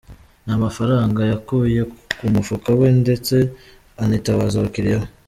Ni 0.45 0.51
amafaranga 0.57 1.19
yakuye 1.31 1.81
ku 2.17 2.25
mufuka 2.33 2.69
we, 2.79 2.87
ndetse 3.01 3.35
anitabaza 4.03 4.55
abakiriya 4.59 4.99
be. 5.01 5.07